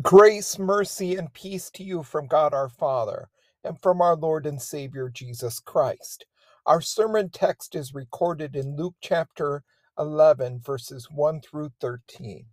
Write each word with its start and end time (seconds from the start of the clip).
Grace, 0.00 0.60
mercy, 0.60 1.16
and 1.16 1.32
peace 1.32 1.70
to 1.72 1.82
you 1.82 2.04
from 2.04 2.28
God 2.28 2.54
our 2.54 2.68
Father 2.68 3.28
and 3.64 3.82
from 3.82 4.00
our 4.00 4.14
Lord 4.14 4.46
and 4.46 4.62
Savior 4.62 5.08
Jesus 5.08 5.58
Christ. 5.58 6.24
Our 6.66 6.80
sermon 6.80 7.30
text 7.30 7.74
is 7.74 7.92
recorded 7.92 8.54
in 8.54 8.76
Luke 8.76 8.94
chapter 9.00 9.64
11, 9.98 10.60
verses 10.60 11.08
1 11.10 11.40
through 11.40 11.72
13. 11.80 12.46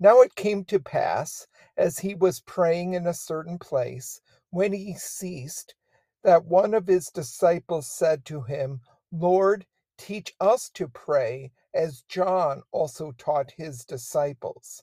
Now 0.00 0.22
it 0.22 0.34
came 0.36 0.64
to 0.64 0.80
pass, 0.80 1.46
as 1.76 1.98
he 1.98 2.14
was 2.14 2.40
praying 2.40 2.94
in 2.94 3.06
a 3.06 3.12
certain 3.12 3.58
place, 3.58 4.22
when 4.48 4.72
he 4.72 4.94
ceased, 4.94 5.74
that 6.24 6.46
one 6.46 6.72
of 6.72 6.86
his 6.86 7.08
disciples 7.08 7.92
said 7.92 8.24
to 8.24 8.40
him, 8.40 8.80
Lord, 9.12 9.66
teach 9.98 10.34
us 10.40 10.70
to 10.70 10.88
pray, 10.88 11.52
as 11.74 12.04
John 12.08 12.62
also 12.72 13.12
taught 13.18 13.52
his 13.58 13.84
disciples. 13.84 14.82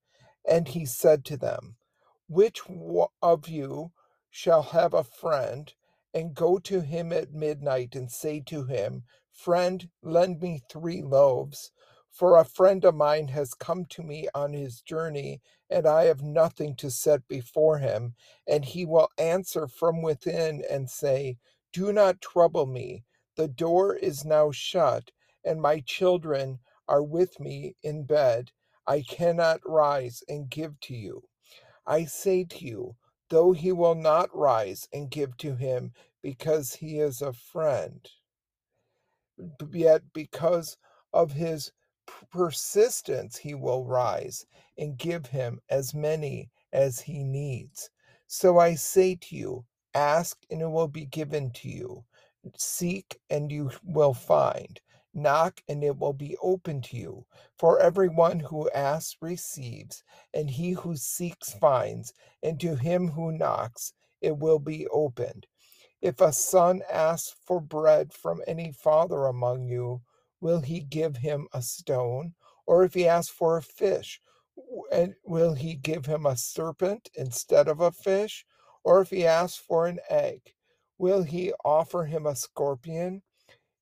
And 0.47 0.69
he 0.69 0.85
said 0.85 1.25
to 1.25 1.37
them, 1.37 1.77
Which 2.27 2.61
of 3.21 3.47
you 3.47 3.91
shall 4.29 4.63
have 4.63 4.93
a 4.93 5.03
friend, 5.03 5.73
and 6.13 6.33
go 6.35 6.57
to 6.59 6.81
him 6.81 7.13
at 7.13 7.33
midnight 7.33 7.95
and 7.95 8.11
say 8.11 8.41
to 8.47 8.65
him, 8.65 9.03
Friend, 9.31 9.89
lend 10.01 10.41
me 10.41 10.61
three 10.69 11.01
loaves? 11.03 11.71
For 12.11 12.37
a 12.37 12.45
friend 12.45 12.83
of 12.85 12.95
mine 12.95 13.29
has 13.29 13.53
come 13.53 13.85
to 13.91 14.03
me 14.03 14.27
on 14.35 14.53
his 14.53 14.81
journey, 14.81 15.41
and 15.69 15.87
I 15.87 16.05
have 16.05 16.23
nothing 16.23 16.75
to 16.77 16.91
set 16.91 17.27
before 17.27 17.77
him. 17.79 18.15
And 18.47 18.65
he 18.65 18.85
will 18.85 19.09
answer 19.17 19.67
from 19.67 20.01
within 20.01 20.63
and 20.69 20.89
say, 20.89 21.37
Do 21.73 21.93
not 21.93 22.21
trouble 22.21 22.65
me. 22.65 23.05
The 23.37 23.47
door 23.47 23.95
is 23.95 24.25
now 24.25 24.51
shut, 24.51 25.11
and 25.45 25.61
my 25.61 25.81
children 25.81 26.59
are 26.87 27.03
with 27.03 27.39
me 27.39 27.75
in 27.83 28.03
bed. 28.05 28.51
I 28.91 29.03
cannot 29.03 29.61
rise 29.65 30.21
and 30.27 30.49
give 30.49 30.77
to 30.81 30.93
you. 30.93 31.23
I 31.87 32.03
say 32.03 32.43
to 32.43 32.65
you, 32.65 32.95
though 33.29 33.53
he 33.53 33.71
will 33.71 33.95
not 33.95 34.35
rise 34.35 34.89
and 34.91 35.09
give 35.09 35.37
to 35.37 35.55
him 35.55 35.93
because 36.21 36.73
he 36.73 36.99
is 36.99 37.21
a 37.21 37.31
friend, 37.31 38.05
yet 39.71 40.01
because 40.13 40.77
of 41.13 41.31
his 41.31 41.71
persistence, 42.31 43.37
he 43.37 43.53
will 43.53 43.85
rise 43.85 44.45
and 44.77 44.97
give 44.97 45.27
him 45.27 45.61
as 45.69 45.93
many 45.93 46.51
as 46.73 46.99
he 46.99 47.23
needs. 47.23 47.89
So 48.27 48.59
I 48.59 48.75
say 48.75 49.15
to 49.15 49.37
you, 49.37 49.65
ask 49.95 50.37
and 50.51 50.61
it 50.61 50.69
will 50.69 50.89
be 50.89 51.05
given 51.05 51.51
to 51.51 51.69
you. 51.69 52.03
Seek 52.57 53.21
and 53.29 53.51
you 53.53 53.71
will 53.85 54.13
find. 54.13 54.81
Knock 55.13 55.61
and 55.67 55.83
it 55.83 55.97
will 55.97 56.13
be 56.13 56.37
open 56.41 56.81
to 56.83 56.97
you. 56.97 57.25
For 57.57 57.79
everyone 57.79 58.39
who 58.39 58.69
asks 58.71 59.17
receives, 59.21 60.03
and 60.33 60.49
he 60.49 60.71
who 60.71 60.95
seeks 60.95 61.53
finds, 61.53 62.13
and 62.41 62.59
to 62.61 62.75
him 62.75 63.09
who 63.09 63.31
knocks 63.31 63.93
it 64.21 64.37
will 64.37 64.59
be 64.59 64.87
opened. 64.87 65.47
If 66.01 66.21
a 66.21 66.31
son 66.33 66.81
asks 66.91 67.35
for 67.45 67.59
bread 67.59 68.13
from 68.13 68.41
any 68.47 68.71
father 68.71 69.25
among 69.25 69.67
you, 69.67 70.01
will 70.39 70.61
he 70.61 70.79
give 70.79 71.17
him 71.17 71.47
a 71.53 71.61
stone? 71.61 72.33
Or 72.65 72.83
if 72.83 72.93
he 72.93 73.07
asks 73.07 73.31
for 73.33 73.57
a 73.57 73.61
fish, 73.61 74.21
will 75.23 75.53
he 75.53 75.75
give 75.75 76.05
him 76.05 76.25
a 76.25 76.37
serpent 76.37 77.09
instead 77.15 77.67
of 77.67 77.81
a 77.81 77.91
fish? 77.91 78.45
Or 78.83 79.01
if 79.01 79.09
he 79.09 79.27
asks 79.27 79.57
for 79.57 79.87
an 79.87 79.99
egg, 80.09 80.53
will 80.97 81.23
he 81.23 81.53
offer 81.65 82.05
him 82.05 82.25
a 82.25 82.35
scorpion? 82.35 83.21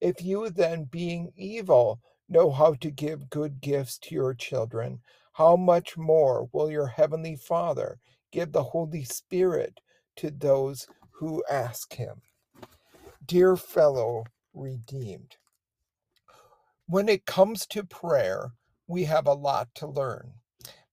If 0.01 0.23
you 0.23 0.49
then, 0.49 0.85
being 0.85 1.31
evil, 1.35 1.99
know 2.29 2.51
how 2.51 2.75
to 2.75 2.91
give 2.91 3.29
good 3.29 3.59
gifts 3.61 3.97
to 3.99 4.15
your 4.15 4.33
children, 4.33 5.01
how 5.33 5.55
much 5.55 5.97
more 5.97 6.49
will 6.51 6.71
your 6.71 6.87
heavenly 6.87 7.35
Father 7.35 7.99
give 8.31 8.51
the 8.51 8.63
Holy 8.63 9.03
Spirit 9.03 9.81
to 10.17 10.31
those 10.31 10.87
who 11.11 11.43
ask 11.49 11.93
him? 11.93 12.21
Dear 13.25 13.55
fellow 13.57 14.25
redeemed, 14.53 15.37
when 16.87 17.09
it 17.09 17.25
comes 17.25 17.65
to 17.67 17.83
prayer, 17.83 18.53
we 18.87 19.03
have 19.03 19.27
a 19.27 19.33
lot 19.33 19.69
to 19.75 19.87
learn. 19.87 20.33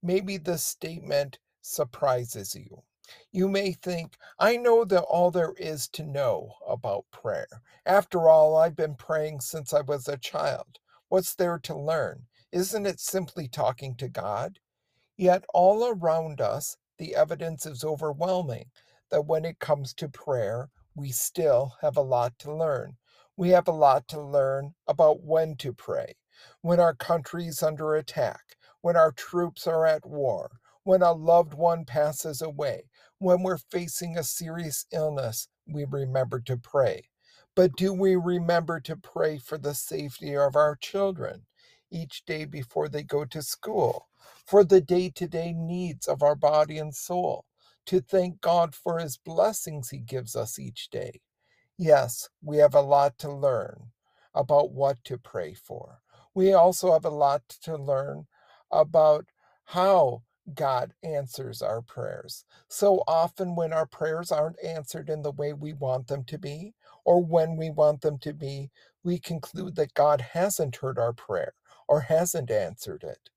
Maybe 0.03 0.37
this 0.37 0.63
statement 0.63 1.39
surprises 1.63 2.55
you. 2.55 2.83
You 3.33 3.49
may 3.49 3.73
think, 3.73 4.17
I 4.39 4.57
know 4.57 4.85
that 4.87 5.03
all 5.03 5.31
there 5.31 5.55
is 5.59 5.89
to 5.91 6.05
know 6.05 6.55
about 6.67 7.05
prayer. 7.13 7.49
After 7.85 8.29
all, 8.29 8.57
I've 8.57 8.77
been 8.77 8.95
praying 8.95 9.41
since 9.41 9.75
I 9.75 9.83
was 9.83 10.09
a 10.09 10.17
child. 10.17 10.79
What's 11.09 11.35
there 11.35 11.59
to 11.61 11.77
learn? 11.77 12.27
Isn't 12.53 12.87
it 12.87 13.01
simply 13.01 13.49
talking 13.49 13.95
to 13.97 14.09
God? 14.09 14.55
Yet 15.17 15.45
all 15.55 15.87
around 15.87 16.43
us, 16.43 16.77
the 16.99 17.17
evidence 17.17 17.67
is 17.67 17.85
overwhelming 17.85 18.73
that 19.13 19.27
when 19.27 19.47
it 19.47 19.61
comes 19.61 19.95
to 19.95 20.11
prayer, 20.11 20.71
we 20.97 21.13
still 21.13 21.75
have 21.83 21.97
a 21.99 22.03
lot 22.03 22.39
to 22.41 22.55
learn. 22.55 22.99
We 23.39 23.51
have 23.51 23.69
a 23.69 23.73
lot 23.73 24.09
to 24.09 24.21
learn 24.23 24.75
about 24.89 25.23
when 25.23 25.57
to 25.59 25.73
pray, 25.73 26.17
when 26.63 26.81
our 26.81 26.97
country 26.97 27.47
is 27.47 27.63
under 27.63 27.95
attack, 27.95 28.57
when 28.83 28.97
our 28.97 29.13
troops 29.13 29.69
are 29.69 29.87
at 29.87 30.07
war, 30.07 30.61
when 30.85 31.03
a 31.03 31.13
loved 31.13 31.55
one 31.55 31.87
passes 31.87 32.43
away, 32.43 32.85
when 33.19 33.43
we're 33.43 33.59
facing 33.59 34.17
a 34.17 34.25
serious 34.25 34.87
illness, 34.93 35.49
we 35.67 35.85
remember 35.85 36.41
to 36.41 36.57
pray. 36.57 37.09
But 37.55 37.77
do 37.77 37.93
we 37.93 38.17
remember 38.17 38.81
to 38.81 38.97
pray 38.97 39.39
for 39.39 39.59
the 39.59 39.75
safety 39.75 40.37
of 40.37 40.57
our 40.57 40.77
children 40.77 41.47
each 41.91 42.25
day 42.27 42.45
before 42.45 42.89
they 42.89 43.03
go 43.03 43.25
to 43.25 43.43
school, 43.43 44.09
for 44.47 44.65
the 44.65 44.81
day 44.81 45.11
to 45.11 45.27
day 45.27 45.53
needs 45.53 46.07
of 46.07 46.23
our 46.23 46.35
body 46.35 46.79
and 46.79 46.95
soul, 46.95 47.47
to 47.87 48.01
thank 48.01 48.41
God 48.41 48.75
for 48.75 48.99
his 48.99 49.17
blessings 49.17 49.91
he 49.91 49.99
gives 49.99 50.37
us 50.37 50.59
each 50.59 50.91
day? 50.91 51.21
Yes, 51.79 52.29
we 52.43 52.59
have 52.59 52.75
a 52.75 52.81
lot 52.81 53.19
to 53.19 53.33
learn 53.33 53.93
about 54.35 54.73
what 54.73 55.03
to 55.05 55.19
pray 55.19 55.55
for. 55.55 56.01
We 56.35 56.53
also 56.53 56.93
have 56.93 57.07
a 57.07 57.11
lot 57.11 57.43
to 57.63 57.77
learn 57.77 58.27
about 58.71 59.27
how 59.65 60.23
God 60.55 60.93
answers 61.03 61.63
our 61.63 61.83
prayers. 61.83 62.45
So 62.69 63.03
often, 63.09 63.57
when 63.57 63.73
our 63.73 63.87
prayers 63.87 64.33
aren't 64.33 64.63
answered 64.63 65.11
in 65.11 65.23
the 65.23 65.33
way 65.33 65.53
we 65.53 65.73
want 65.73 66.07
them 66.07 66.25
to 66.25 66.39
be, 66.39 66.75
or 67.05 67.23
when 67.23 67.57
we 67.57 67.71
want 67.71 68.01
them 68.01 68.19
to 68.19 68.33
be, 68.33 68.71
we 69.05 69.19
conclude 69.19 69.77
that 69.77 69.95
God 69.95 70.21
hasn't 70.21 70.77
heard 70.77 70.99
our 70.99 71.13
prayer 71.13 71.55
or 71.89 72.01
hasn't 72.01 72.51
answered 72.51 73.05
it. 73.05 73.31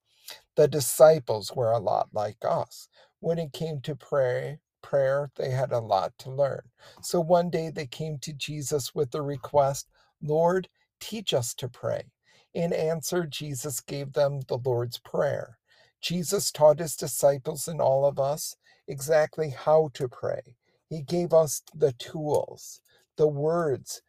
The 0.56 0.68
disciples 0.68 1.54
were 1.56 1.72
a 1.72 1.80
lot 1.80 2.10
like 2.14 2.38
us. 2.44 2.90
When 3.20 3.40
it 3.40 3.54
came 3.54 3.82
to 3.82 3.96
pray, 3.96 4.60
prayer, 4.82 5.32
they 5.36 5.52
had 5.52 5.72
a 5.72 5.80
lot 5.80 6.18
to 6.20 6.32
learn. 6.32 6.62
So 7.02 7.22
one 7.22 7.50
day 7.50 7.70
they 7.70 7.88
came 7.88 8.18
to 8.20 8.34
Jesus 8.34 8.96
with 8.96 9.12
the 9.12 9.22
request, 9.22 9.90
Lord, 10.22 10.68
teach 11.00 11.34
us 11.34 11.54
to 11.56 11.70
pray. 11.70 12.12
In 12.54 12.74
answer, 12.74 13.26
Jesus 13.28 13.80
gave 13.80 14.14
them 14.14 14.42
the 14.48 14.58
Lord's 14.58 14.98
Prayer. 14.98 15.59
Jesus 16.02 16.52
taught 16.52 16.80
his 16.80 16.96
disciples 16.96 17.68
and 17.68 17.82
all 17.82 18.06
of 18.06 18.20
us 18.20 18.56
exactly 18.88 19.50
how 19.50 19.90
to 19.96 20.08
pray. 20.08 20.56
He 20.90 21.02
gave 21.02 21.34
us 21.34 21.62
the 21.74 21.94
tools, 21.94 22.82
the 23.18 23.28
words 23.28 24.02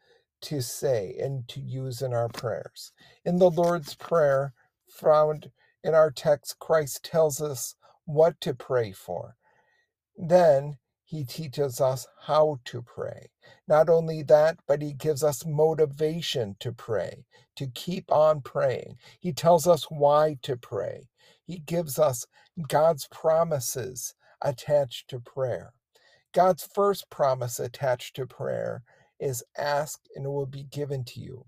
to 0.43 0.63
say 0.63 1.17
and 1.21 1.47
to 1.49 1.61
use 1.61 2.03
in 2.03 2.15
our 2.15 2.29
prayers. 2.29 2.93
In 3.25 3.39
the 3.39 3.51
Lord's 3.51 3.95
Prayer, 3.95 4.55
found 4.89 5.51
in 5.85 5.95
our 5.95 6.11
text, 6.11 6.59
Christ 6.59 7.05
tells 7.05 7.41
us 7.41 7.75
what 8.05 8.41
to 8.41 8.55
pray 8.55 8.93
for. 8.93 9.37
Then 10.17 10.79
he 11.05 11.25
teaches 11.25 11.81
us 11.81 12.07
how 12.27 12.61
to 12.67 12.83
pray. 12.83 13.31
Not 13.67 13.89
only 13.89 14.23
that, 14.25 14.59
but 14.67 14.83
he 14.83 14.93
gives 14.93 15.25
us 15.25 15.45
motivation 15.45 16.57
to 16.61 16.73
pray, 16.73 17.25
to 17.57 17.67
keep 17.69 18.11
on 18.13 18.41
praying. 18.43 18.99
He 19.19 19.33
tells 19.33 19.67
us 19.67 19.85
why 19.91 20.39
to 20.43 20.57
pray. 20.57 21.09
He 21.51 21.59
gives 21.59 21.99
us 21.99 22.27
God's 22.69 23.09
promises 23.09 24.15
attached 24.41 25.11
to 25.11 25.19
prayer. 25.19 25.73
God's 26.33 26.63
first 26.63 27.11
promise 27.11 27.59
attached 27.59 28.15
to 28.17 28.27
prayer 28.27 28.85
is 29.19 29.43
ask 29.59 29.99
and 30.15 30.27
it 30.27 30.29
will 30.29 30.47
be 30.47 30.63
given 30.63 31.03
to 31.07 31.19
you. 31.19 31.47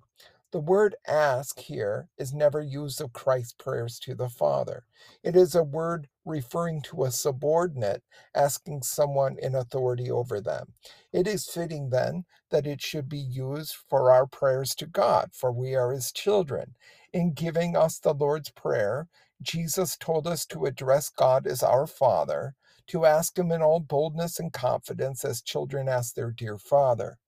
The 0.51 0.59
word 0.59 0.97
ask 1.07 1.61
here 1.61 2.09
is 2.19 2.35
never 2.35 2.61
used 2.61 3.01
of 3.01 3.13
Christ's 3.13 3.55
prayers 3.55 4.01
to 4.01 4.17
the 4.17 4.29
Father. 4.29 4.83
It 5.23 5.37
is 5.37 5.55
a 5.55 5.63
word 5.63 6.09
referring 6.25 6.83
to 6.83 7.05
a 7.05 7.13
subordinate 7.13 8.03
asking 8.35 8.83
someone 8.83 9.39
in 9.39 9.55
authority 9.55 10.11
over 10.11 10.41
them. 10.41 10.75
It 11.13 11.29
is 11.29 11.47
fitting 11.47 11.91
then 11.91 12.25
that 12.51 12.67
it 12.67 12.83
should 12.83 13.09
be 13.09 13.19
used 13.21 13.77
for 13.89 14.11
our 14.11 14.27
prayers 14.27 14.75
to 14.75 14.87
God, 14.87 15.31
for 15.33 15.53
we 15.53 15.77
are 15.77 15.93
his 15.93 16.11
children. 16.11 16.75
In 17.13 17.35
giving 17.35 17.77
us 17.77 18.01
the 18.01 18.13
Lord's 18.13 18.51
Prayer, 18.51 19.09
Jesus 19.43 19.97
told 19.97 20.27
us 20.27 20.47
to 20.47 20.67
address 20.67 21.11
God 21.11 21.47
as 21.47 21.63
our 21.63 21.87
Father, 21.87 22.55
to 22.89 23.07
ask 23.07 23.39
him 23.39 23.53
in 23.53 23.63
all 23.63 23.81
boldness 23.81 24.41
and 24.41 24.53
confidence 24.53 25.25
as 25.25 25.43
children 25.43 25.89
ask 25.89 26.15
their 26.15 26.31
dear 26.31 26.59
Father. 26.59 27.19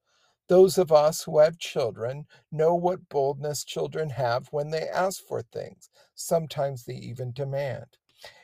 Those 0.48 0.76
of 0.76 0.92
us 0.92 1.22
who 1.22 1.38
have 1.38 1.58
children 1.58 2.26
know 2.52 2.74
what 2.74 3.08
boldness 3.08 3.64
children 3.64 4.10
have 4.10 4.48
when 4.50 4.70
they 4.70 4.88
ask 4.88 5.22
for 5.26 5.42
things. 5.42 5.88
Sometimes 6.14 6.84
they 6.84 6.94
even 6.94 7.32
demand. 7.32 7.86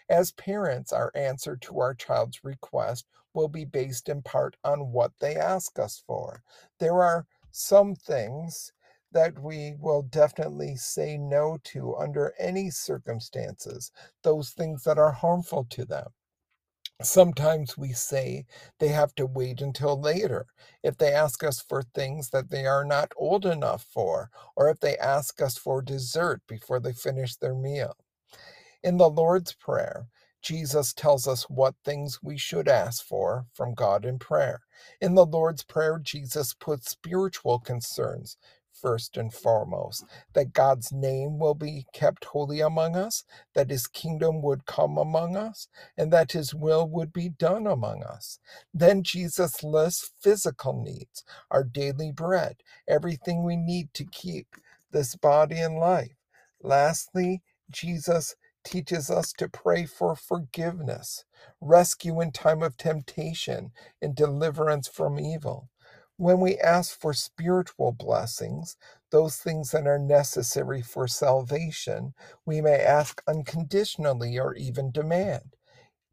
As 0.08 0.32
parents, 0.32 0.93
our 0.93 1.12
answer 1.14 1.56
to 1.56 1.78
our 1.81 1.94
child's 1.94 2.43
request 2.43 3.06
will 3.34 3.49
be 3.49 3.64
based 3.64 4.08
in 4.08 4.23
part 4.23 4.56
on 4.64 4.93
what 4.93 5.12
they 5.20 5.37
ask 5.37 5.78
us 5.78 6.02
for. 6.06 6.43
There 6.78 7.02
are 7.02 7.26
some 7.52 7.94
things 7.94 8.73
that 9.12 9.38
we 9.42 9.74
will 9.78 10.02
definitely 10.02 10.76
say 10.76 11.18
no 11.18 11.58
to 11.64 11.96
under 11.96 12.34
any 12.38 12.70
circumstances, 12.70 13.92
those 14.24 14.50
things 14.50 14.84
that 14.84 14.98
are 14.98 15.12
harmful 15.12 15.66
to 15.70 15.84
them. 15.84 16.08
Sometimes 17.02 17.78
we 17.78 17.92
say 17.92 18.46
they 18.80 18.88
have 18.88 19.14
to 19.16 19.26
wait 19.26 19.60
until 19.62 20.00
later 20.00 20.46
if 20.82 20.98
they 20.98 21.12
ask 21.12 21.44
us 21.44 21.60
for 21.60 21.82
things 21.82 22.30
that 22.30 22.50
they 22.50 22.66
are 22.66 22.84
not 22.84 23.12
old 23.16 23.46
enough 23.46 23.84
for, 23.84 24.30
or 24.56 24.68
if 24.70 24.80
they 24.80 24.98
ask 24.98 25.42
us 25.42 25.56
for 25.58 25.82
dessert 25.82 26.42
before 26.48 26.80
they 26.80 26.92
finish 26.92 27.36
their 27.36 27.54
meal. 27.54 27.96
In 28.82 28.96
the 28.96 29.10
Lord's 29.10 29.52
Prayer, 29.54 30.08
Jesus 30.42 30.94
tells 30.94 31.28
us 31.28 31.50
what 31.50 31.76
things 31.84 32.20
we 32.22 32.38
should 32.38 32.66
ask 32.66 33.04
for 33.04 33.46
from 33.52 33.74
God 33.74 34.06
in 34.06 34.18
prayer. 34.18 34.62
In 35.02 35.14
the 35.14 35.26
Lord's 35.26 35.64
Prayer, 35.64 36.00
Jesus 36.02 36.54
puts 36.54 36.90
spiritual 36.90 37.58
concerns 37.60 38.38
first 38.80 39.16
and 39.16 39.32
foremost, 39.34 40.04
that 40.34 40.54
God's 40.54 40.92
name 40.92 41.38
will 41.38 41.54
be 41.54 41.86
kept 41.94 42.26
holy 42.26 42.60
among 42.60 42.96
us, 42.96 43.24
that 43.54 43.70
his 43.70 43.86
kingdom 43.88 44.42
would 44.42 44.66
come 44.66 44.98
among 44.98 45.36
us, 45.36 45.68
and 45.98 46.12
that 46.12 46.32
his 46.32 46.54
will 46.54 46.88
would 46.88 47.12
be 47.12 47.28
done 47.30 47.66
among 47.66 48.02
us. 48.04 48.40
Then 48.74 49.02
Jesus 49.02 49.64
lists 49.64 50.12
physical 50.20 50.82
needs, 50.82 51.24
our 51.50 51.64
daily 51.64 52.12
bread, 52.12 52.56
everything 52.88 53.44
we 53.44 53.56
need 53.56 53.94
to 53.94 54.04
keep 54.06 54.56
this 54.92 55.16
body 55.16 55.60
in 55.60 55.76
life. 55.76 56.16
Lastly, 56.62 57.42
Jesus 57.70 58.36
teaches 58.64 59.10
us 59.10 59.32
to 59.34 59.48
pray 59.48 59.86
for 59.86 60.16
forgiveness, 60.16 61.24
rescue 61.60 62.20
in 62.20 62.32
time 62.32 62.62
of 62.62 62.76
temptation, 62.76 63.72
and 64.02 64.14
deliverance 64.14 64.88
from 64.88 65.18
evil. 65.20 65.68
When 66.20 66.40
we 66.40 66.58
ask 66.61 67.00
for 67.00 67.14
spiritual 67.14 67.93
blessings, 67.93 68.78
those 69.12 69.38
things 69.38 69.72
that 69.72 69.88
are 69.88 69.99
necessary 69.99 70.82
for 70.82 71.08
salvation, 71.08 72.14
we 72.46 72.62
may 72.62 72.81
ask 72.81 73.22
unconditionally 73.28 74.38
or 74.38 74.55
even 74.55 74.93
demand. 74.93 75.56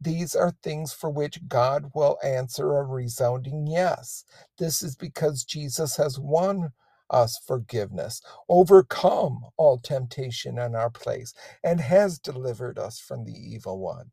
These 0.00 0.36
are 0.36 0.52
things 0.62 0.92
for 0.94 1.10
which 1.10 1.48
God 1.48 1.92
will 1.94 2.18
answer 2.24 2.78
a 2.78 2.84
resounding 2.84 3.66
yes. 3.66 4.24
This 4.58 4.82
is 4.82 4.96
because 4.96 5.44
Jesus 5.44 5.96
has 5.98 6.18
won 6.20 6.72
us 7.10 7.38
forgiveness, 7.46 8.22
overcome 8.48 9.46
all 9.58 9.78
temptation 9.78 10.58
in 10.58 10.76
our 10.76 10.90
place, 10.90 11.34
and 11.64 11.80
has 11.80 12.20
delivered 12.20 12.78
us 12.78 13.00
from 13.00 13.24
the 13.24 13.34
evil 13.34 13.80
one. 13.80 14.12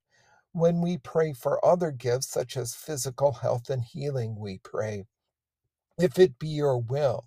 When 0.53 0.81
we 0.81 0.98
pray 0.98 1.34
for 1.34 1.63
other 1.65 1.91
gifts, 1.91 2.29
such 2.29 2.58
as 2.58 2.75
physical 2.75 3.34
health 3.34 3.69
and 3.69 3.84
healing, 3.84 4.36
we 4.39 4.60
pray, 4.63 5.05
if 5.97 6.19
it 6.19 6.39
be 6.39 6.47
your 6.47 6.79
will, 6.79 7.25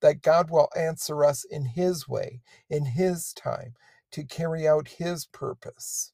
that 0.00 0.22
God 0.22 0.50
will 0.50 0.68
answer 0.76 1.24
us 1.24 1.44
in 1.44 1.64
His 1.64 2.08
way, 2.08 2.42
in 2.68 2.84
His 2.84 3.32
time, 3.32 3.74
to 4.12 4.24
carry 4.24 4.66
out 4.68 4.88
His 4.98 5.26
purpose. 5.26 6.12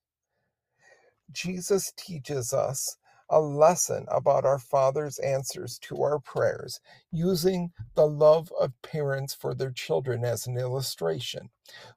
Jesus 1.32 1.92
teaches 1.96 2.52
us 2.52 2.96
a 3.28 3.40
lesson 3.40 4.06
about 4.09 4.45
our 4.45 4.59
Father's 4.59 5.18
answers 5.18 5.78
to 5.80 6.02
our 6.02 6.18
prayers, 6.18 6.80
using 7.11 7.73
the 7.95 8.06
love 8.06 8.52
of 8.61 8.80
parents 8.83 9.35
for 9.35 9.54
their 9.54 9.73
children 9.73 10.25
as 10.25 10.47
an 10.47 10.56
illustration. 10.56 11.50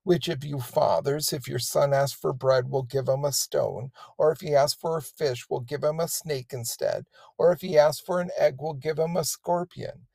Which 0.03 0.27
of 0.27 0.43
you 0.43 0.59
fathers, 0.59 1.31
if 1.31 1.48
your 1.48 1.59
son 1.59 1.93
asks 1.93 2.19
for 2.19 2.33
bread, 2.33 2.69
will 2.69 2.83
give 2.83 3.07
him 3.07 3.25
a 3.25 3.31
stone, 3.31 3.91
or 4.17 4.31
if 4.31 4.41
he 4.41 4.55
asks 4.55 4.79
for 4.79 4.98
a 4.98 5.01
fish, 5.01 5.50
will 5.50 5.59
give 5.59 5.83
him 5.83 6.00
a 6.00 6.07
snake 6.07 6.51
instead, 6.51 7.05
or 7.38 7.51
if 7.51 7.62
he 7.62 7.77
asks 7.77 8.01
for 8.01 8.19
an 8.19 8.31
egg, 8.38 8.55
will 8.59 8.74
give 8.74 8.98
him 8.98 9.15
a 9.15 9.24
scorpion? 9.24 10.07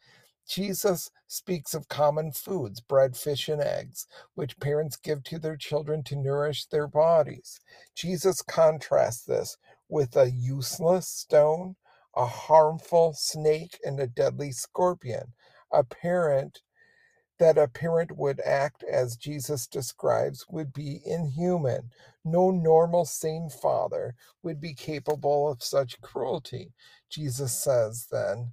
Jesus 0.46 1.10
speaks 1.26 1.72
of 1.72 1.88
common 1.88 2.30
foods, 2.32 2.80
bread, 2.80 3.16
fish, 3.16 3.48
and 3.48 3.62
eggs, 3.62 4.06
which 4.34 4.60
parents 4.60 4.96
give 4.96 5.22
to 5.24 5.38
their 5.38 5.56
children 5.56 6.02
to 6.04 6.16
nourish 6.16 6.66
their 6.66 6.86
bodies. 6.86 7.60
Jesus 7.94 8.42
contrasts 8.42 9.24
this 9.24 9.56
with 9.94 10.16
a 10.16 10.32
useless 10.32 11.06
stone, 11.06 11.76
a 12.16 12.26
harmful 12.26 13.14
snake, 13.14 13.78
and 13.84 14.00
a 14.00 14.08
deadly 14.08 14.50
scorpion. 14.50 15.32
A 15.72 15.84
parent 15.84 16.62
that 17.38 17.56
a 17.56 17.68
parent 17.68 18.16
would 18.16 18.40
act 18.40 18.82
as 18.82 19.16
Jesus 19.16 19.68
describes 19.68 20.46
would 20.50 20.72
be 20.72 21.00
inhuman. 21.06 21.90
No 22.24 22.50
normal, 22.50 23.04
sane 23.04 23.48
father 23.48 24.16
would 24.42 24.60
be 24.60 24.74
capable 24.74 25.48
of 25.48 25.62
such 25.62 26.00
cruelty. 26.00 26.72
Jesus 27.08 27.52
says 27.56 28.08
then, 28.10 28.52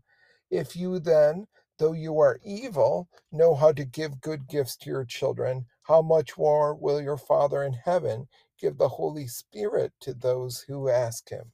If 0.51 0.75
you 0.75 0.99
then, 0.99 1.47
though 1.79 1.93
you 1.93 2.19
are 2.19 2.39
evil, 2.45 3.09
know 3.31 3.55
how 3.55 3.71
to 3.71 3.83
give 3.83 4.21
good 4.21 4.47
gifts 4.47 4.77
to 4.77 4.91
your 4.91 5.05
children, 5.05 5.65
how 5.83 6.03
much 6.03 6.37
more 6.37 6.75
will 6.75 7.01
your 7.01 7.17
Father 7.17 7.63
in 7.63 7.73
heaven 7.73 8.27
give 8.61 8.77
the 8.77 8.89
Holy 8.89 9.27
Spirit 9.27 9.93
to 10.01 10.13
those 10.13 10.61
who 10.67 10.89
ask 10.89 11.29
him? 11.29 11.45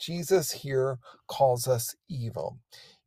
Jesus 0.00 0.50
here 0.50 0.98
calls 1.28 1.68
us 1.68 1.94
evil. 2.08 2.58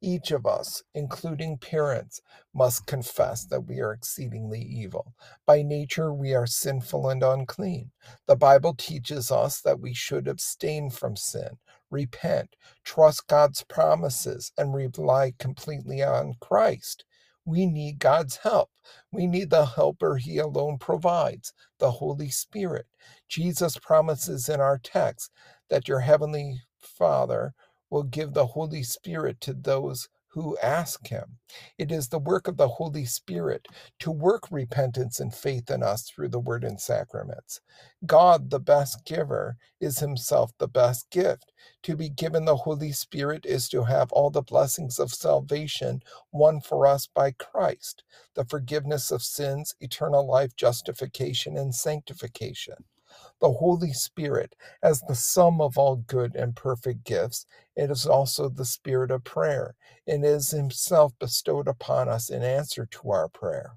Each 0.01 0.31
of 0.31 0.45
us, 0.45 0.83
including 0.93 1.57
parents, 1.57 2.21
must 2.53 2.85
confess 2.85 3.45
that 3.45 3.67
we 3.67 3.79
are 3.81 3.93
exceedingly 3.93 4.61
evil. 4.61 5.13
By 5.45 5.63
nature, 5.63 6.13
we 6.13 6.33
are 6.35 6.47
sinful 6.47 7.09
and 7.09 7.23
unclean. 7.23 7.91
The 8.27 8.35
Bible 8.35 8.75
teaches 8.75 9.31
us 9.31 9.59
that 9.61 9.79
we 9.79 9.93
should 9.93 10.27
abstain 10.27 10.91
from 10.91 11.15
sin, 11.15 11.57
repent, 11.89 12.55
trust 12.83 13.27
God's 13.27 13.63
promises, 13.63 14.51
and 14.57 14.73
rely 14.73 15.33
completely 15.39 16.03
on 16.03 16.35
Christ. 16.39 17.05
We 17.47 17.67
need 17.67 17.99
God's 17.99 18.37
help. 18.37 18.71
We 19.11 19.27
need 19.27 19.51
the 19.51 19.67
helper 19.67 20.17
He 20.17 20.39
alone 20.39 20.79
provides, 20.79 21.53
the 21.79 21.93
Holy 21.93 22.29
Spirit. 22.29 22.87
Jesus 23.29 23.77
promises 23.79 24.49
in 24.49 24.61
our 24.61 24.79
text 24.79 25.31
that 25.71 25.89
your 25.89 26.01
Heavenly 26.01 26.61
Father 26.79 27.55
will 27.91 28.03
give 28.03 28.33
the 28.35 28.47
Holy 28.47 28.83
Spirit 28.83 29.41
to 29.43 29.53
those 29.55 30.09
who 30.37 30.57
ask 30.59 31.07
Him. 31.07 31.39
It 31.79 31.91
is 31.91 32.09
the 32.09 32.19
work 32.19 32.47
of 32.47 32.57
the 32.57 32.67
Holy 32.67 33.05
Spirit 33.05 33.67
to 33.99 34.11
work 34.11 34.43
repentance 34.51 35.19
and 35.19 35.33
faith 35.33 35.71
in 35.71 35.83
us 35.83 36.03
through 36.03 36.29
the 36.29 36.39
Word 36.39 36.63
and 36.63 36.79
sacraments. 36.79 37.61
God, 38.05 38.51
the 38.51 38.59
best 38.59 39.03
giver, 39.05 39.57
is 39.81 39.99
Himself 39.99 40.51
the 40.59 40.67
best 40.67 41.09
gift. 41.09 41.51
To 41.83 41.95
be 41.95 42.09
given 42.09 42.45
the 42.45 42.57
Holy 42.57 42.91
Spirit 42.91 43.47
is 43.47 43.67
to 43.69 43.85
have 43.85 44.11
all 44.11 44.29
the 44.29 44.43
blessings 44.43 44.99
of 44.99 45.11
salvation 45.11 46.01
won 46.31 46.61
for 46.61 46.85
us 46.85 47.07
by 47.07 47.31
Christ 47.31 48.03
the 48.35 48.45
forgiveness 48.45 49.11
of 49.11 49.23
sins, 49.23 49.75
eternal 49.81 50.27
life, 50.27 50.55
justification, 50.55 51.57
and 51.57 51.73
sanctification 51.73 52.75
the 53.41 53.51
Holy 53.53 53.93
Spirit 53.93 54.55
as 54.83 55.01
the 55.01 55.15
sum 55.15 55.61
of 55.61 55.77
all 55.77 55.97
good 55.97 56.35
and 56.35 56.55
perfect 56.55 57.03
gifts. 57.03 57.45
It 57.75 57.91
is 57.91 58.05
also 58.05 58.49
the 58.49 58.65
Spirit 58.65 59.11
of 59.11 59.23
prayer, 59.23 59.75
and 60.07 60.25
is 60.25 60.51
Himself 60.51 61.13
bestowed 61.19 61.67
upon 61.67 62.09
us 62.09 62.29
in 62.29 62.43
answer 62.43 62.87
to 62.91 63.11
our 63.11 63.29
prayer. 63.29 63.73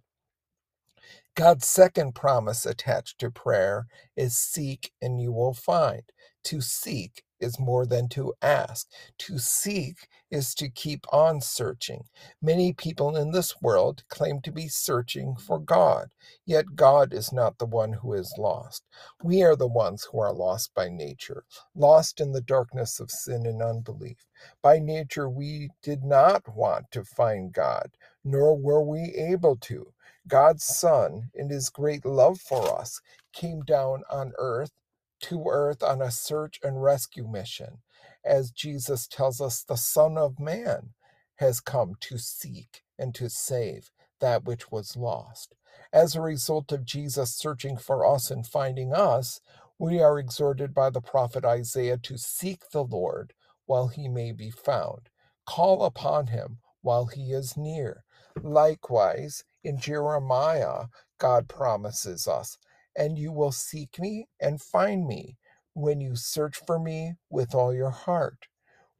God's 1.36 1.66
second 1.68 2.14
promise 2.14 2.66
attached 2.66 3.18
to 3.20 3.30
prayer 3.30 3.86
is 4.16 4.36
seek 4.36 4.92
and 5.00 5.20
you 5.20 5.32
will 5.32 5.54
find. 5.54 6.02
To 6.44 6.60
seek 6.60 7.22
is 7.40 7.58
more 7.60 7.86
than 7.86 8.08
to 8.10 8.34
ask. 8.42 8.88
To 9.20 9.38
seek 9.38 10.08
is 10.30 10.54
to 10.56 10.68
keep 10.70 11.06
on 11.12 11.40
searching. 11.40 12.04
Many 12.42 12.72
people 12.72 13.16
in 13.16 13.32
this 13.32 13.60
world 13.62 14.04
claim 14.10 14.40
to 14.42 14.52
be 14.52 14.68
searching 14.68 15.36
for 15.36 15.58
God, 15.58 16.10
yet 16.46 16.76
God 16.76 17.14
is 17.14 17.32
not 17.32 17.58
the 17.58 17.66
one 17.66 17.94
who 17.94 18.14
is 18.14 18.34
lost. 18.38 18.84
We 19.22 19.42
are 19.42 19.56
the 19.56 19.68
ones 19.68 20.08
who 20.10 20.20
are 20.20 20.32
lost 20.34 20.74
by 20.74 20.88
nature, 20.88 21.44
lost 21.74 22.20
in 22.20 22.32
the 22.32 22.42
darkness 22.42 23.00
of 23.00 23.10
sin 23.10 23.46
and 23.46 23.62
unbelief. 23.62 24.26
By 24.62 24.78
nature, 24.78 25.28
we 25.28 25.70
did 25.82 26.04
not 26.04 26.48
want 26.56 26.86
to 26.92 27.04
find 27.04 27.52
God, 27.52 27.90
nor 28.24 28.56
were 28.56 28.82
we 28.82 29.14
able 29.16 29.56
to. 29.62 29.92
God's 30.28 30.64
Son, 30.64 31.30
in 31.34 31.50
his 31.50 31.70
great 31.70 32.04
love 32.06 32.40
for 32.40 32.78
us, 32.80 33.00
came 33.32 33.62
down 33.62 34.04
on 34.10 34.32
earth 34.38 34.72
to 35.20 35.44
earth 35.48 35.82
on 35.82 36.02
a 36.02 36.10
search 36.10 36.60
and 36.62 36.82
rescue 36.82 37.26
mission. 37.28 37.78
As 38.24 38.50
Jesus 38.50 39.06
tells 39.06 39.40
us, 39.40 39.62
the 39.62 39.76
Son 39.76 40.18
of 40.18 40.40
Man 40.40 40.90
has 41.36 41.60
come 41.60 41.94
to 42.00 42.18
seek 42.18 42.82
and 42.98 43.14
to 43.14 43.30
save 43.30 43.90
that 44.20 44.44
which 44.44 44.70
was 44.70 44.96
lost. 44.96 45.54
As 45.92 46.14
a 46.14 46.20
result 46.20 46.72
of 46.72 46.84
Jesus 46.84 47.34
searching 47.34 47.76
for 47.76 48.06
us 48.06 48.30
and 48.30 48.46
finding 48.46 48.92
us, 48.92 49.40
we 49.78 50.00
are 50.00 50.18
exhorted 50.18 50.74
by 50.74 50.90
the 50.90 51.00
prophet 51.00 51.44
Isaiah 51.44 51.98
to 51.98 52.18
seek 52.18 52.70
the 52.70 52.84
Lord 52.84 53.32
while 53.66 53.88
he 53.88 54.08
may 54.08 54.32
be 54.32 54.50
found, 54.50 55.08
call 55.46 55.84
upon 55.84 56.28
him 56.28 56.58
while 56.82 57.06
he 57.06 57.32
is 57.32 57.56
near. 57.56 58.04
Likewise, 58.42 59.44
in 59.64 59.78
Jeremiah, 59.78 60.84
God 61.18 61.48
promises 61.48 62.28
us, 62.28 62.58
and 62.96 63.18
you 63.18 63.32
will 63.32 63.52
seek 63.52 63.98
me 64.00 64.28
and 64.40 64.62
find 64.62 65.06
me 65.06 65.36
when 65.74 66.00
you 66.00 66.16
search 66.16 66.58
for 66.66 66.78
me 66.78 67.14
with 67.30 67.54
all 67.54 67.74
your 67.74 67.90
heart. 67.90 68.46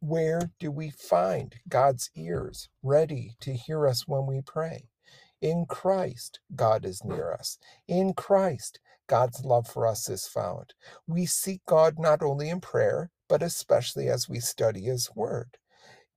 Where 0.00 0.52
do 0.60 0.70
we 0.70 0.90
find 0.90 1.56
God's 1.68 2.10
ears 2.16 2.68
ready 2.82 3.34
to 3.40 3.54
hear 3.54 3.86
us 3.88 4.06
when 4.06 4.26
we 4.26 4.42
pray? 4.42 4.88
In 5.40 5.66
Christ, 5.66 6.40
God 6.54 6.84
is 6.84 7.02
near 7.04 7.32
us. 7.32 7.58
In 7.88 8.14
Christ, 8.14 8.80
God's 9.08 9.44
love 9.44 9.66
for 9.66 9.86
us 9.86 10.08
is 10.08 10.26
found. 10.28 10.74
We 11.06 11.26
seek 11.26 11.62
God 11.66 11.96
not 11.98 12.22
only 12.22 12.50
in 12.50 12.60
prayer, 12.60 13.10
but 13.28 13.42
especially 13.42 14.08
as 14.08 14.28
we 14.28 14.40
study 14.40 14.82
His 14.82 15.10
Word. 15.16 15.56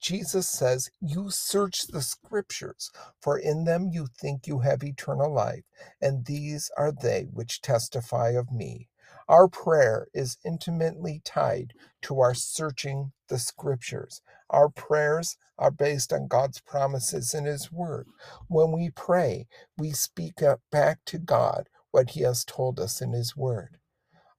Jesus 0.03 0.49
says, 0.49 0.91
You 1.01 1.31
search 1.31 1.87
the 1.87 2.03
scriptures, 2.03 2.91
for 3.21 3.39
in 3.39 3.65
them 3.65 3.89
you 3.93 4.07
think 4.19 4.47
you 4.47 4.61
have 4.61 4.83
eternal 4.85 5.33
life, 5.33 5.65
and 6.01 6.25
these 6.27 6.71
are 6.77 6.93
they 6.93 7.27
which 7.33 7.61
testify 7.63 8.31
of 8.31 8.51
me. 8.53 8.89
Our 9.29 9.49
prayer 9.49 10.09
is 10.13 10.37
intimately 10.45 11.21
tied 11.25 11.73
to 12.03 12.21
our 12.21 12.35
searching 12.35 13.13
the 13.29 13.39
scriptures. 13.39 14.21
Our 14.51 14.69
prayers 14.69 15.37
are 15.59 15.71
based 15.71 16.13
on 16.13 16.29
God's 16.29 16.61
promises 16.61 17.33
in 17.35 17.45
His 17.45 17.71
Word. 17.73 18.07
When 18.49 18.73
we 18.73 18.91
pray, 18.91 19.47
we 19.77 19.93
speak 19.93 20.35
back 20.71 20.99
to 21.07 21.19
God 21.19 21.69
what 21.91 22.11
He 22.11 22.21
has 22.23 22.45
told 22.45 22.79
us 22.79 23.01
in 23.01 23.13
His 23.13 23.37
Word. 23.37 23.79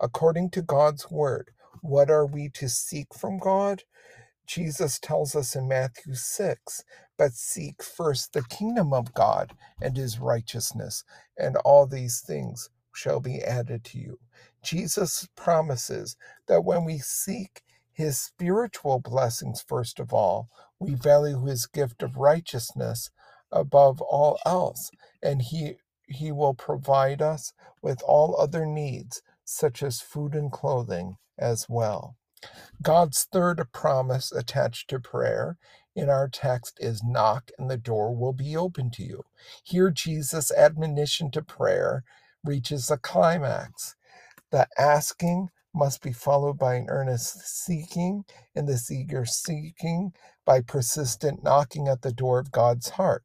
According 0.00 0.50
to 0.52 0.62
God's 0.62 1.10
Word, 1.10 1.52
what 1.82 2.10
are 2.10 2.26
we 2.26 2.50
to 2.54 2.68
seek 2.70 3.14
from 3.14 3.38
God? 3.38 3.84
Jesus 4.46 4.98
tells 5.00 5.36
us 5.36 5.56
in 5.56 5.68
Matthew 5.68 6.14
6, 6.14 6.84
but 7.18 7.32
seek 7.34 7.82
first 7.82 8.32
the 8.32 8.44
kingdom 8.44 8.92
of 8.92 9.14
God 9.14 9.52
and 9.82 9.96
his 9.96 10.20
righteousness, 10.20 11.04
and 11.38 11.56
all 11.58 11.86
these 11.86 12.20
things 12.20 12.70
shall 12.94 13.20
be 13.20 13.42
added 13.42 13.84
to 13.86 13.98
you. 13.98 14.18
Jesus 14.64 15.28
promises 15.36 16.16
that 16.48 16.64
when 16.64 16.84
we 16.84 16.98
seek 16.98 17.62
his 17.92 18.18
spiritual 18.18 19.00
blessings 19.00 19.62
first 19.66 20.00
of 20.00 20.12
all, 20.14 20.48
we 20.80 20.94
value 20.94 21.44
his 21.46 21.66
gift 21.66 22.02
of 22.02 22.16
righteousness 22.18 23.10
above 23.52 24.00
all 24.02 24.38
else, 24.46 24.90
and 25.22 25.42
he 25.42 25.76
he 26.08 26.32
will 26.32 26.54
provide 26.54 27.22
us 27.22 27.52
with 27.82 28.02
all 28.02 28.36
other 28.40 28.66
needs, 28.66 29.22
such 29.44 29.82
as 29.82 30.00
food 30.00 30.34
and 30.34 30.52
clothing, 30.52 31.16
as 31.38 31.66
well. 31.68 32.16
God's 32.82 33.24
third 33.32 33.62
promise 33.72 34.32
attached 34.32 34.90
to 34.90 35.00
prayer 35.00 35.58
in 35.96 36.10
our 36.10 36.28
text 36.28 36.78
is 36.80 37.02
knock 37.04 37.50
and 37.58 37.70
the 37.70 37.76
door 37.78 38.14
will 38.14 38.32
be 38.32 38.56
open 38.56 38.90
to 38.92 39.04
you. 39.04 39.24
Here, 39.64 39.90
Jesus' 39.90 40.52
admonition 40.52 41.30
to 41.32 41.42
prayer 41.42 42.04
reaches 42.44 42.90
a 42.90 42.98
climax. 42.98 43.96
The 44.50 44.68
asking 44.78 45.50
must 45.74 46.02
be 46.02 46.12
followed 46.12 46.58
by 46.58 46.76
an 46.76 46.86
earnest 46.88 47.40
seeking, 47.46 48.24
and 48.56 48.68
this 48.68 48.90
eager 48.90 49.26
seeking 49.26 50.14
by 50.46 50.62
persistent 50.62 51.44
knocking 51.44 51.88
at 51.88 52.02
the 52.02 52.12
door 52.12 52.40
of 52.40 52.52
God's 52.52 52.90
heart. 52.90 53.24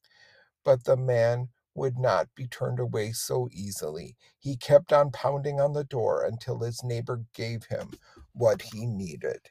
But 0.63 0.85
the 0.85 0.97
man 0.97 1.49
would 1.75 1.97
not 1.97 2.29
be 2.35 2.47
turned 2.47 2.79
away 2.79 3.13
so 3.13 3.49
easily. 3.51 4.17
He 4.39 4.57
kept 4.57 4.93
on 4.93 5.11
pounding 5.11 5.59
on 5.61 5.73
the 5.73 5.83
door 5.85 6.23
until 6.23 6.59
his 6.59 6.83
neighbor 6.83 7.25
gave 7.33 7.65
him 7.65 7.91
what 8.33 8.61
he 8.61 8.85
needed. 8.85 9.41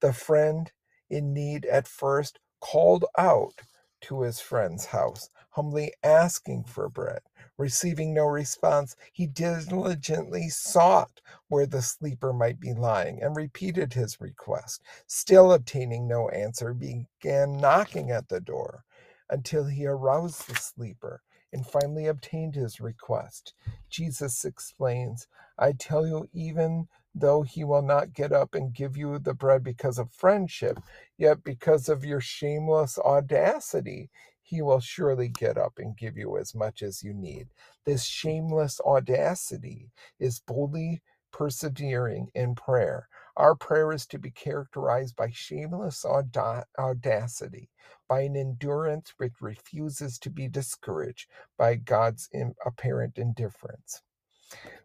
The 0.00 0.12
friend 0.12 0.70
in 1.08 1.32
need 1.32 1.64
at 1.66 1.88
first 1.88 2.38
called 2.60 3.06
out 3.16 3.62
to 4.02 4.22
his 4.22 4.40
friend's 4.40 4.86
house, 4.86 5.30
humbly 5.50 5.92
asking 6.04 6.64
for 6.64 6.88
bread. 6.90 7.22
Receiving 7.56 8.14
no 8.14 8.26
response, 8.26 8.96
he 9.12 9.26
diligently 9.26 10.50
sought 10.50 11.20
where 11.48 11.66
the 11.66 11.82
sleeper 11.82 12.32
might 12.32 12.60
be 12.60 12.74
lying 12.74 13.22
and 13.22 13.36
repeated 13.36 13.94
his 13.94 14.20
request. 14.20 14.82
Still 15.06 15.52
obtaining 15.52 16.06
no 16.06 16.28
answer, 16.30 16.74
began 16.74 17.56
knocking 17.58 18.10
at 18.10 18.28
the 18.28 18.40
door 18.40 18.84
until 19.30 19.66
he 19.66 19.86
aroused 19.86 20.48
the 20.48 20.56
sleeper 20.56 21.22
and 21.52 21.66
finally 21.66 22.06
obtained 22.06 22.54
his 22.54 22.80
request. 22.80 23.54
Jesus 23.90 24.44
explains, 24.44 25.28
I 25.58 25.72
tell 25.72 26.06
you, 26.06 26.28
even 26.32 26.88
though 27.14 27.42
he 27.42 27.64
will 27.64 27.82
not 27.82 28.14
get 28.14 28.32
up 28.32 28.54
and 28.54 28.74
give 28.74 28.96
you 28.96 29.18
the 29.18 29.34
bread 29.34 29.64
because 29.64 29.98
of 29.98 30.12
friendship, 30.12 30.78
yet 31.18 31.44
because 31.44 31.88
of 31.88 32.04
your 32.04 32.20
shameless 32.20 32.98
audacity, 32.98 34.10
he 34.42 34.62
will 34.62 34.80
surely 34.80 35.28
get 35.28 35.58
up 35.58 35.74
and 35.78 35.96
give 35.96 36.16
you 36.16 36.36
as 36.38 36.54
much 36.54 36.82
as 36.82 37.02
you 37.02 37.14
need. 37.14 37.48
This 37.86 38.04
shameless 38.04 38.80
audacity 38.84 39.90
is 40.20 40.40
boldly 40.40 41.02
persevering 41.34 42.30
in 42.36 42.54
prayer. 42.54 43.08
Our 43.36 43.56
prayer 43.56 43.92
is 43.92 44.06
to 44.08 44.20
be 44.20 44.30
characterized 44.30 45.16
by 45.16 45.30
shameless 45.32 46.06
audacity, 46.06 47.70
by 48.08 48.22
an 48.22 48.36
endurance 48.36 49.12
which 49.18 49.34
refuses 49.40 50.20
to 50.20 50.30
be 50.30 50.48
discouraged 50.48 51.28
by 51.58 51.74
God's 51.74 52.30
apparent 52.64 53.18
indifference. 53.18 54.02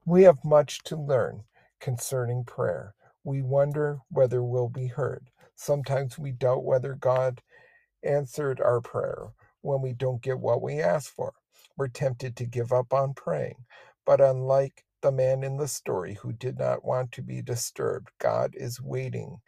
We 0.06 0.24
have 0.24 0.44
much 0.44 0.84
to 0.86 0.98
learn 0.98 1.44
concerning 1.80 2.46
prayer. 2.46 2.96
We 3.24 3.44
wonder 3.44 4.00
whether 4.10 4.44
we'll 4.44 4.70
be 4.70 4.88
heard. 4.88 5.30
Sometimes 5.56 6.18
we 6.18 6.32
doubt 6.32 6.66
whether 6.66 6.96
God 6.96 7.44
answered 8.04 8.62
our 8.62 8.82
prayer 8.82 9.28
when 9.62 9.82
we 9.82 9.94
don't 9.94 10.22
get 10.24 10.40
what 10.40 10.62
we 10.64 10.82
ask 10.82 11.14
for. 11.14 11.34
We're 11.78 11.90
tempted 11.90 12.36
to 12.38 12.46
give 12.46 12.74
up 12.74 12.94
on 12.94 13.14
praying. 13.14 13.66
But 14.06 14.22
unlike 14.22 14.84
the 15.02 15.12
man 15.12 15.44
in 15.44 15.58
the 15.58 15.68
story 15.68 16.16
who 16.22 16.34
did 16.34 16.60
not 16.60 16.86
want 16.86 17.12
to 17.14 17.22
be 17.24 17.42
disturbed. 17.42 18.10
God 18.20 18.54
is 18.56 18.82
waiting 18.82 19.40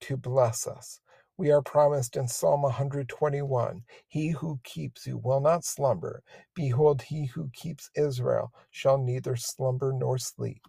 to 0.00 0.16
bless 0.16 0.66
us. 0.66 1.00
We 1.36 1.50
are 1.50 1.62
promised 1.62 2.16
in 2.16 2.28
Psalm 2.28 2.62
121 2.62 3.82
He 4.08 4.28
who 4.30 4.58
keeps 4.64 5.06
you 5.06 5.18
will 5.18 5.40
not 5.40 5.64
slumber. 5.64 6.22
Behold, 6.54 7.02
he 7.02 7.26
who 7.26 7.50
keeps 7.52 7.90
Israel 7.94 8.52
shall 8.70 8.98
neither 8.98 9.36
slumber 9.36 9.92
nor 9.92 10.16
sleep. 10.18 10.62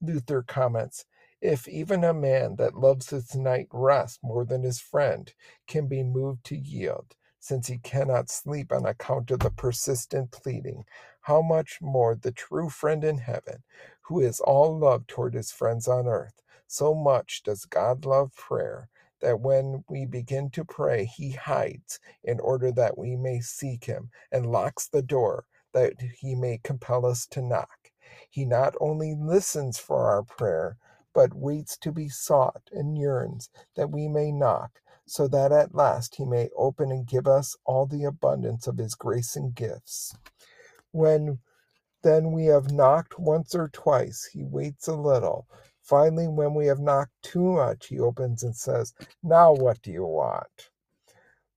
Luther 0.00 0.42
comments 0.42 1.04
If 1.42 1.68
even 1.68 2.04
a 2.04 2.14
man 2.14 2.56
that 2.56 2.74
loves 2.74 3.10
his 3.10 3.34
night 3.34 3.68
rest 3.70 4.20
more 4.22 4.44
than 4.46 4.62
his 4.62 4.80
friend 4.80 5.32
can 5.66 5.88
be 5.88 6.02
moved 6.02 6.44
to 6.44 6.56
yield, 6.56 7.14
since 7.42 7.66
he 7.66 7.78
cannot 7.78 8.30
sleep 8.30 8.70
on 8.70 8.86
account 8.86 9.28
of 9.32 9.40
the 9.40 9.50
persistent 9.50 10.30
pleading, 10.30 10.84
how 11.22 11.42
much 11.42 11.80
more 11.82 12.14
the 12.14 12.30
true 12.30 12.68
friend 12.68 13.02
in 13.02 13.18
heaven, 13.18 13.64
who 14.02 14.20
is 14.20 14.38
all 14.38 14.78
love 14.78 15.04
toward 15.08 15.34
his 15.34 15.50
friends 15.50 15.88
on 15.88 16.06
earth. 16.06 16.40
So 16.68 16.94
much 16.94 17.42
does 17.42 17.64
God 17.64 18.04
love 18.04 18.32
prayer 18.36 18.88
that 19.20 19.40
when 19.40 19.82
we 19.88 20.06
begin 20.06 20.50
to 20.50 20.64
pray, 20.64 21.04
he 21.04 21.32
hides 21.32 21.98
in 22.22 22.38
order 22.38 22.70
that 22.70 22.96
we 22.96 23.16
may 23.16 23.40
seek 23.40 23.86
him 23.86 24.10
and 24.30 24.52
locks 24.52 24.86
the 24.86 25.02
door 25.02 25.46
that 25.74 25.94
he 26.20 26.36
may 26.36 26.60
compel 26.62 27.04
us 27.04 27.26
to 27.26 27.42
knock. 27.42 27.90
He 28.30 28.44
not 28.44 28.76
only 28.80 29.16
listens 29.18 29.80
for 29.80 30.08
our 30.08 30.22
prayer, 30.22 30.76
but 31.12 31.34
waits 31.34 31.76
to 31.78 31.90
be 31.90 32.08
sought 32.08 32.70
and 32.70 32.96
yearns 32.96 33.50
that 33.74 33.90
we 33.90 34.06
may 34.06 34.30
knock 34.30 34.80
so 35.06 35.28
that 35.28 35.52
at 35.52 35.74
last 35.74 36.16
he 36.16 36.24
may 36.24 36.50
open 36.56 36.90
and 36.92 37.06
give 37.08 37.26
us 37.26 37.56
all 37.64 37.86
the 37.86 38.04
abundance 38.04 38.66
of 38.66 38.78
his 38.78 38.94
grace 38.94 39.36
and 39.36 39.54
gifts. 39.54 40.14
When 40.92 41.38
Then 42.02 42.32
we 42.32 42.46
have 42.46 42.70
knocked 42.72 43.18
once 43.18 43.54
or 43.54 43.68
twice. 43.68 44.28
He 44.32 44.44
waits 44.44 44.86
a 44.86 44.94
little. 44.94 45.48
Finally, 45.82 46.28
when 46.28 46.54
we 46.54 46.66
have 46.66 46.78
knocked 46.78 47.12
too 47.22 47.54
much, 47.54 47.88
he 47.88 47.98
opens 47.98 48.42
and 48.42 48.56
says, 48.56 48.94
Now 49.22 49.52
what 49.52 49.82
do 49.82 49.90
you 49.90 50.04
want? 50.04 50.70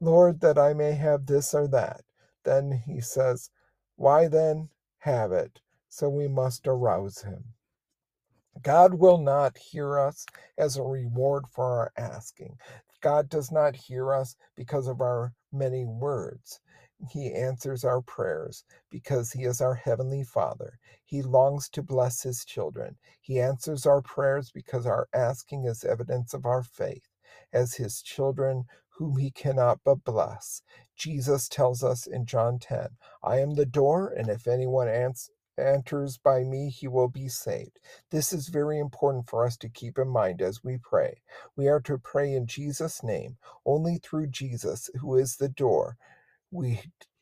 Lord, 0.02 0.42
that 0.42 0.60
I 0.60 0.74
may 0.74 0.94
have 0.94 1.28
this 1.28 1.54
or 1.54 1.68
that. 1.70 2.02
Then 2.46 2.84
he 2.86 3.02
says, 3.02 3.52
Why 3.98 4.28
then 4.28 4.70
have 5.00 5.32
it? 5.32 5.62
So 5.90 6.10
we 6.10 6.28
must 6.28 6.68
arouse 6.68 7.22
him. 7.24 7.46
God 8.62 8.96
will 8.96 9.20
not 9.20 9.58
hear 9.58 10.00
us 10.00 10.26
as 10.58 10.78
a 10.78 10.84
reward 10.84 11.46
for 11.52 11.66
our 11.66 11.92
asking. 11.98 12.58
God 13.06 13.30
does 13.30 13.52
not 13.54 13.78
hear 13.78 14.16
us 14.16 14.36
because 14.58 14.88
of 14.88 15.02
our 15.02 15.36
many 15.54 15.86
words. 15.86 16.60
He 17.12 17.32
answers 17.36 17.86
our 17.86 18.02
prayers 18.02 18.66
because 18.92 19.32
He 19.32 19.44
is 19.46 19.62
our 19.62 19.76
Heavenly 19.76 20.24
Father. 20.26 20.80
He 21.06 21.22
longs 21.22 21.70
to 21.72 21.84
bless 21.84 22.24
His 22.24 22.46
children. 22.46 22.98
He 23.22 23.40
answers 23.40 23.86
our 23.86 24.02
prayers 24.02 24.52
because 24.52 24.88
our 24.88 25.08
asking 25.14 25.66
is 25.68 25.86
evidence 25.86 26.34
of 26.34 26.48
our 26.48 26.64
faith 26.64 27.08
as 27.54 27.76
His 27.76 28.02
children 28.02 28.66
whom 28.90 29.18
He 29.20 29.32
cannot 29.32 29.82
but 29.86 30.04
bless. 30.06 30.64
Jesus 30.98 31.50
tells 31.50 31.86
us 31.86 32.08
in 32.08 32.26
John 32.26 32.60
10 32.60 32.90
I 33.24 33.40
am 33.42 33.56
the 33.56 33.68
door, 33.68 34.10
and 34.18 34.30
if 34.30 34.48
anyone 34.48 34.90
answers, 34.90 35.35
enters 35.60 36.18
by 36.18 36.44
me, 36.44 36.70
he 36.70 36.88
will 36.88 37.10
be 37.10 37.30
saved. 37.30 37.80
This 38.12 38.34
is 38.34 38.50
very 38.50 38.80
important 38.80 39.30
for 39.30 39.46
us 39.46 39.58
to 39.58 39.70
keep 39.70 39.98
in 40.00 40.10
mind 40.10 40.42
as 40.42 40.64
we 40.64 40.78
pray. 40.78 41.22
We 41.58 41.68
are 41.70 41.82
to 41.82 41.98
pray 42.00 42.34
in 42.34 42.48
Jesus' 42.48 43.04
name, 43.04 43.38
only 43.66 43.98
through 44.00 44.28
Jesus, 44.30 44.90
who 45.02 45.18
is 45.18 45.38
the 45.38 45.50
door. 45.50 45.98
We 46.52 46.82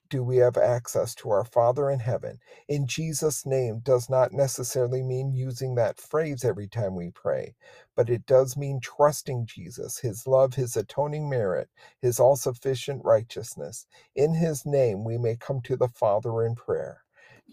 do 0.09 0.23
we 0.23 0.37
have 0.37 0.57
access 0.57 1.15
to 1.15 1.31
our 1.31 1.45
Father 1.45 1.89
in 1.89 1.99
heaven. 1.99 2.39
In 2.69 2.85
Jesus' 2.87 3.45
name 3.45 3.79
does 3.79 4.09
not 4.09 4.31
necessarily 4.33 5.01
mean 5.01 5.33
using 5.33 5.75
that 5.75 5.99
phrase 5.99 6.45
every 6.45 6.67
time 6.67 6.95
we 6.95 7.09
pray, 7.11 7.55
but 7.95 8.09
it 8.09 8.25
does 8.27 8.55
mean 8.55 8.79
trusting 8.81 9.47
Jesus, 9.47 9.99
his 9.99 10.27
love, 10.27 10.53
his 10.53 10.77
atoning 10.77 11.27
merit, 11.27 11.69
his 12.01 12.19
all 12.19 12.35
sufficient 12.35 13.03
righteousness. 13.03 13.87
In 14.15 14.35
his 14.35 14.63
name 14.65 15.03
we 15.03 15.17
may 15.17 15.35
come 15.37 15.61
to 15.63 15.75
the 15.75 15.89
Father 15.89 16.43
in 16.45 16.55
prayer. 16.55 17.02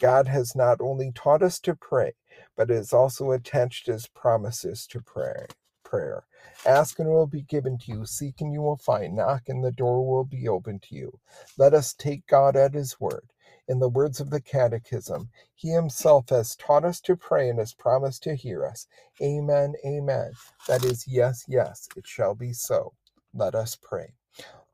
God 0.00 0.28
has 0.28 0.56
not 0.56 0.80
only 0.80 1.12
taught 1.14 1.42
us 1.42 1.60
to 1.60 1.76
pray, 1.76 2.14
but 2.56 2.70
has 2.70 2.92
also 2.92 3.32
attached 3.32 3.86
his 3.86 4.08
promises 4.08 4.86
to 4.88 5.02
prayer. 5.02 5.46
Prayer. 5.84 6.24
Ask 6.66 6.98
and 7.00 7.08
it 7.08 7.12
will 7.12 7.28
be 7.28 7.42
given 7.42 7.78
to 7.78 7.92
you. 7.92 8.06
Seek 8.06 8.40
and 8.40 8.52
you 8.52 8.62
will 8.62 8.78
find. 8.78 9.16
Knock 9.16 9.44
and 9.48 9.64
the 9.64 9.72
door 9.72 10.06
will 10.08 10.24
be 10.24 10.48
opened 10.48 10.82
to 10.84 10.96
you. 10.96 11.20
Let 11.58 11.74
us 11.74 11.94
take 11.94 12.26
God 12.26 12.56
at 12.56 12.74
his 12.74 13.00
word. 13.00 13.28
In 13.68 13.80
the 13.80 13.88
words 13.90 14.20
of 14.20 14.30
the 14.30 14.40
Catechism, 14.42 15.30
he 15.54 15.70
himself 15.70 16.30
has 16.30 16.56
taught 16.56 16.84
us 16.84 17.00
to 17.02 17.16
pray 17.16 17.48
and 17.48 17.58
has 17.60 17.74
promised 17.74 18.24
to 18.24 18.34
hear 18.36 18.66
us. 18.66 18.88
Amen, 19.22 19.74
amen. 19.86 20.32
That 20.68 20.84
is, 20.84 21.06
yes, 21.08 21.44
yes, 21.48 21.88
it 21.96 22.06
shall 22.06 22.34
be 22.34 22.52
so. 22.52 22.94
Let 23.34 23.54
us 23.54 23.76
pray. 23.80 24.14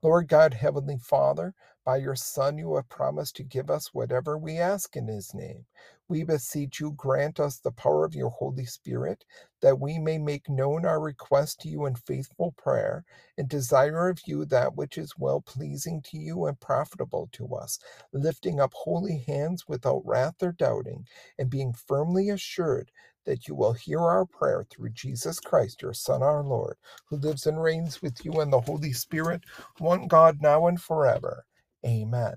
Lord 0.03 0.29
God, 0.29 0.55
Heavenly 0.55 0.99
Father, 0.99 1.55
by 1.87 1.99
your 1.99 2.17
Son, 2.17 2.59
you 2.59 2.77
have 2.77 2.91
promised 2.91 3.37
to 3.37 3.45
give 3.45 3.71
us 3.71 3.95
whatever 3.95 4.39
we 4.39 4.59
ask 4.59 4.97
in 4.97 5.09
his 5.09 5.35
name. 5.35 5.67
We 6.09 6.25
beseech 6.25 6.81
you, 6.81 6.93
grant 6.93 7.41
us 7.41 7.59
the 7.61 7.73
power 7.73 8.05
of 8.05 8.17
your 8.17 8.31
Holy 8.31 8.67
Spirit, 8.67 9.25
that 9.63 9.81
we 9.81 9.99
may 10.01 10.19
make 10.19 10.51
known 10.51 10.87
our 10.87 11.01
request 11.01 11.61
to 11.63 11.71
you 11.71 11.87
in 11.87 11.97
faithful 11.97 12.55
prayer, 12.59 13.07
and 13.39 13.49
desire 13.49 14.11
of 14.11 14.21
you 14.27 14.45
that 14.47 14.77
which 14.77 14.99
is 14.99 15.15
well 15.19 15.41
pleasing 15.43 16.03
to 16.03 16.19
you 16.19 16.47
and 16.47 16.61
profitable 16.61 17.31
to 17.33 17.49
us, 17.57 17.81
lifting 18.13 18.61
up 18.61 18.75
holy 18.75 19.25
hands 19.29 19.69
without 19.69 20.03
wrath 20.07 20.43
or 20.43 20.53
doubting, 20.53 21.07
and 21.39 21.51
being 21.51 21.73
firmly 21.75 22.31
assured 22.31 22.93
that 23.27 23.49
you 23.49 23.55
will 23.57 23.75
hear 23.75 24.01
our 24.01 24.27
prayer 24.27 24.67
through 24.71 24.91
Jesus 24.91 25.41
Christ, 25.41 25.83
your 25.83 25.95
Son, 25.95 26.23
our 26.23 26.45
Lord, 26.45 26.77
who 27.07 27.17
lives 27.17 27.47
and 27.47 27.63
reigns 27.63 28.03
with 28.03 28.25
you 28.25 28.41
in 28.43 28.51
the 28.51 28.61
Holy 28.63 28.93
Spirit, 28.93 29.45
one 29.79 30.09
God, 30.09 30.43
now 30.43 30.69
and 30.69 30.83
forever. 30.83 31.47
Amen. 31.87 32.37